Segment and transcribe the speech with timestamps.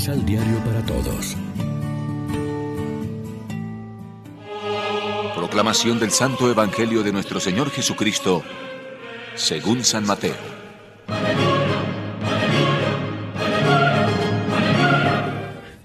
[0.00, 1.36] Misal Diario para Todos.
[5.36, 8.42] Proclamación del Santo Evangelio de nuestro Señor Jesucristo,
[9.34, 10.32] según San Mateo.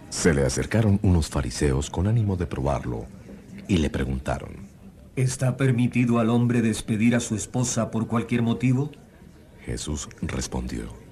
[0.07, 3.07] Se le acercaron unos fariseos con ánimo de probarlo
[3.68, 4.52] y le preguntaron,
[5.18, 8.91] ¿Está permitido al hombre despedir a su esposa por cualquier motivo?
[9.66, 11.05] Jesús respondió,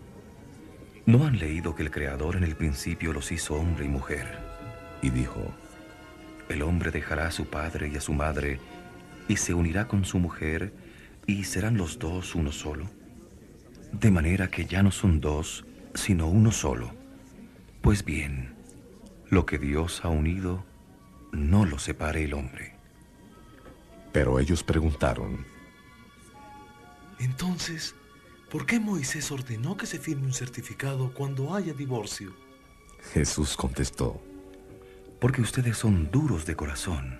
[1.06, 4.40] ¿No han leído que el Creador en el principio los hizo hombre y mujer?
[5.02, 5.54] Y dijo,
[6.48, 8.60] El hombre dejará a su padre y a su madre
[9.28, 10.74] y se unirá con su mujer
[11.28, 12.90] y serán los dos uno solo.
[13.92, 16.94] De manera que ya no son dos, sino uno solo.
[17.82, 18.56] Pues bien,
[19.30, 20.64] lo que Dios ha unido,
[21.34, 22.76] no lo separe el hombre.
[24.14, 25.46] Pero ellos preguntaron,
[27.20, 27.94] Entonces,
[28.54, 32.36] ¿por qué Moisés ordenó que se firme un certificado cuando haya divorcio?
[33.12, 34.22] Jesús contestó,
[35.20, 37.20] Porque ustedes son duros de corazón.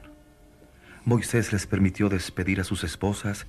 [1.06, 3.48] Moisés les permitió despedir a sus esposas,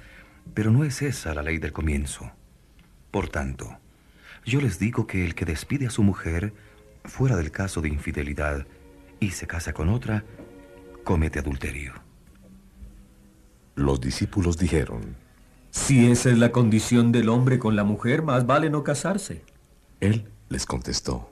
[0.55, 2.33] pero no es esa la ley del comienzo.
[3.11, 3.77] Por tanto,
[4.47, 6.55] yo les digo que el que despide a su mujer,
[7.05, 8.67] fuera del caso de infidelidad,
[9.21, 10.25] y se casa con otra,
[11.05, 11.93] comete adulterio.
[13.75, 15.23] Los discípulos dijeron,
[15.75, 19.43] Si esa es la condición del hombre con la mujer, más vale no casarse.
[19.99, 21.29] Él les contestó,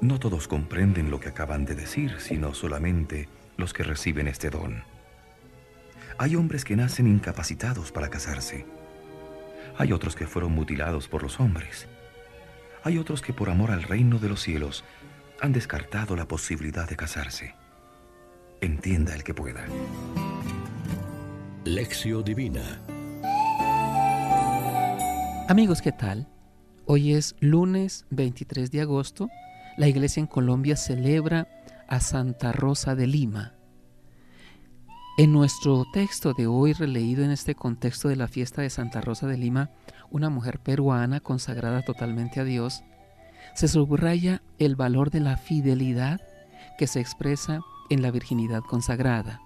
[0.00, 4.82] No todos comprenden lo que acaban de decir, sino solamente los que reciben este don.
[6.18, 8.66] Hay hombres que nacen incapacitados para casarse.
[9.78, 11.86] Hay otros que fueron mutilados por los hombres.
[12.82, 14.84] Hay otros que por amor al reino de los cielos
[15.40, 17.54] han descartado la posibilidad de casarse.
[18.60, 19.64] Entienda el que pueda.
[21.64, 22.80] Lección Divina.
[25.50, 26.28] Amigos, ¿qué tal?
[26.84, 29.30] Hoy es lunes 23 de agosto.
[29.78, 31.48] La iglesia en Colombia celebra
[31.88, 33.54] a Santa Rosa de Lima.
[35.16, 39.26] En nuestro texto de hoy, releído en este contexto de la fiesta de Santa Rosa
[39.26, 39.70] de Lima,
[40.10, 42.84] una mujer peruana consagrada totalmente a Dios,
[43.54, 46.20] se subraya el valor de la fidelidad
[46.76, 49.40] que se expresa en la virginidad consagrada.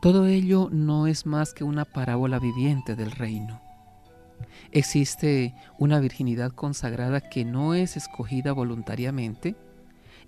[0.00, 3.67] Todo ello no es más que una parábola viviente del reino.
[4.72, 9.56] Existe una virginidad consagrada que no es escogida voluntariamente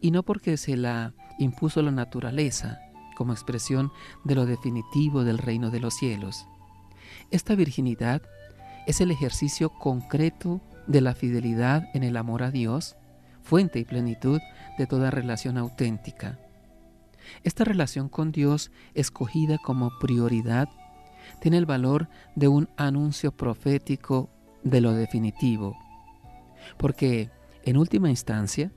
[0.00, 2.80] y no porque se la impuso la naturaleza
[3.16, 3.92] como expresión
[4.24, 6.46] de lo definitivo del reino de los cielos.
[7.30, 8.22] Esta virginidad
[8.86, 12.96] es el ejercicio concreto de la fidelidad en el amor a Dios,
[13.42, 14.40] fuente y plenitud
[14.78, 16.38] de toda relación auténtica.
[17.44, 20.68] Esta relación con Dios, escogida como prioridad,
[21.40, 24.30] tiene el valor de un anuncio profético
[24.62, 25.76] de lo definitivo,
[26.76, 27.30] porque,
[27.64, 28.72] en última instancia,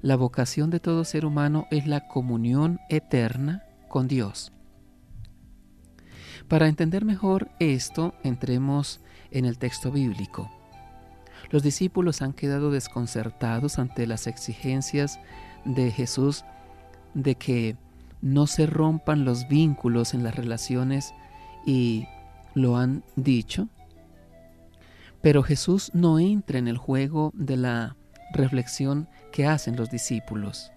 [0.00, 4.52] la vocación de todo ser humano es la comunión eterna con Dios.
[6.48, 9.00] Para entender mejor esto, entremos
[9.30, 10.50] en el texto bíblico.
[11.50, 15.18] Los discípulos han quedado desconcertados ante las exigencias
[15.64, 16.44] de Jesús
[17.14, 17.76] de que
[18.20, 21.14] no se rompan los vínculos en las relaciones
[21.66, 22.06] y
[22.54, 23.68] lo han dicho.
[25.20, 27.96] Pero Jesús no entra en el juego de la
[28.32, 30.72] reflexión que hacen los discípulos.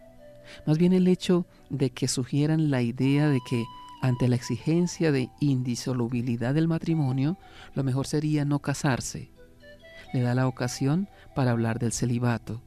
[0.68, 3.66] Más bien el hecho de que sugieran la idea de que
[4.01, 7.38] ante la exigencia de indisolubilidad del matrimonio,
[7.73, 9.31] lo mejor sería no casarse.
[10.13, 12.62] Le da la ocasión para hablar del celibato.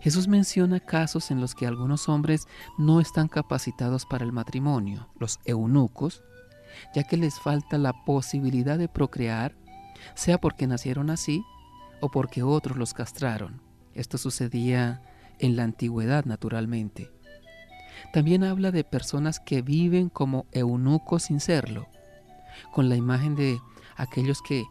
[0.00, 2.46] Jesús menciona casos en los que algunos hombres
[2.78, 6.22] no están capacitados para el matrimonio, los eunucos,
[6.94, 9.54] ya que les falta la posibilidad de procrear,
[10.14, 11.42] sea porque nacieron así
[12.00, 13.60] o porque otros los castraron.
[13.94, 15.02] Esto sucedía
[15.38, 17.10] en la antigüedad naturalmente.
[18.12, 21.88] También habla de personas que viven como eunucos sin serlo,
[22.72, 23.58] con la imagen de
[23.96, 24.64] aquellos que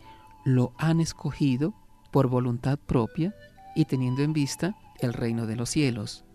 [0.46, 1.74] lo han escogido
[2.12, 3.34] por voluntad propia
[3.76, 6.26] y teniendo en vista el reino de los cielos.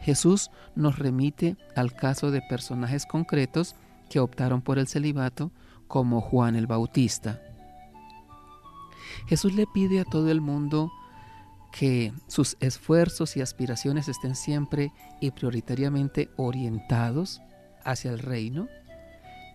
[0.00, 3.74] Jesús nos remite al caso de personajes concretos
[4.10, 5.52] que optaron por el celibato,
[5.86, 7.40] como Juan el Bautista.
[9.26, 10.92] Jesús le pide a todo el mundo
[11.72, 17.40] que sus esfuerzos y aspiraciones estén siempre y prioritariamente orientados
[17.84, 18.68] hacia el reino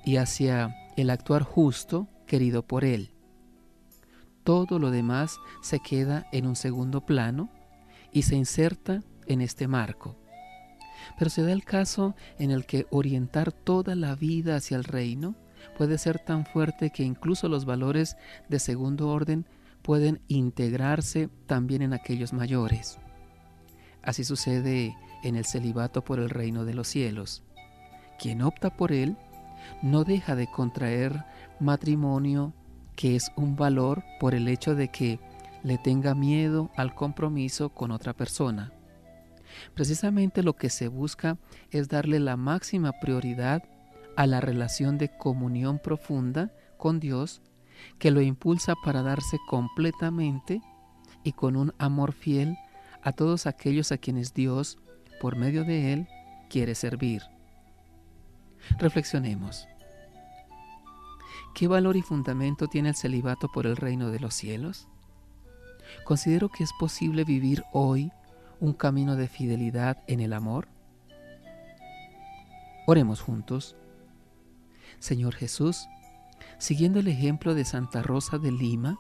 [0.06, 3.12] y hacia el actuar justo querido por Él.
[4.44, 7.50] Todo lo demás se queda en un segundo plano
[8.12, 10.16] y se inserta en este marco.
[11.18, 15.36] Pero se da el caso en el que orientar toda la vida hacia el reino
[15.78, 18.18] puede ser tan fuerte que incluso los valores
[18.50, 19.46] de segundo orden
[19.82, 22.98] pueden integrarse también en aquellos mayores.
[24.02, 27.44] Así sucede en el celibato por el reino de los cielos.
[28.20, 29.18] Quien opta por él
[29.82, 31.26] no deja de contraer
[31.60, 32.54] matrimonio
[32.96, 35.20] que es un valor por el hecho de que
[35.64, 38.72] le tenga miedo al compromiso con otra persona.
[39.74, 41.38] Precisamente lo que se busca
[41.72, 43.64] es darle la máxima prioridad
[44.16, 47.42] a la relación de comunión profunda con Dios
[48.00, 50.62] que lo impulsa para darse completamente
[51.24, 52.58] y con un amor fiel
[53.02, 54.78] a todos aquellos a quienes Dios,
[55.22, 56.08] por medio de Él,
[56.50, 57.22] quiere servir.
[58.80, 59.68] Reflexionemos.
[61.54, 64.88] ¿Qué valor y fundamento tiene el celibato por el reino de los cielos?
[66.04, 68.12] Considero que es posible vivir hoy
[68.60, 70.68] un camino de fidelidad en el amor.
[72.88, 73.76] Oremos juntos.
[75.00, 75.88] Señor Jesús,
[76.58, 78.98] siguiendo el ejemplo de Santa Rosa de Lima,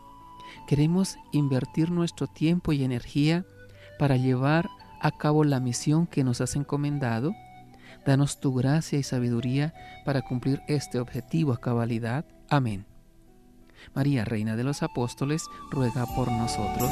[0.68, 3.46] queremos invertir nuestro tiempo y energía
[3.98, 4.70] para llevar
[5.02, 7.34] a cabo la misión que nos has encomendado.
[8.06, 9.74] Danos tu gracia y sabiduría
[10.06, 12.26] para cumplir este objetivo a cabalidad.
[12.50, 12.86] Amén.
[13.94, 16.92] María, Reina de los Apóstoles, ruega por nosotros.